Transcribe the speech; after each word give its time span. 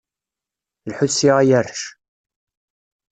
Lḥut 0.89 1.13
sya 1.17 1.31
ay 1.39 1.49
arrac! 1.59 1.83